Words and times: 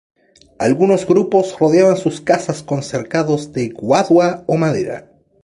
Algunos 0.57 1.05
grupos 1.05 1.55
rodeaban 1.59 1.95
sus 1.95 2.21
casas 2.21 2.63
con 2.63 2.81
cercados 2.81 3.53
de 3.53 3.69
guadua 3.69 4.43
o 4.47 4.57
madera. 4.57 5.11